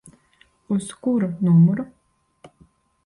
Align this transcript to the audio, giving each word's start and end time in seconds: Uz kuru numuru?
Uz 0.75 0.87
kuru 1.01 1.27
numuru? 1.43 1.83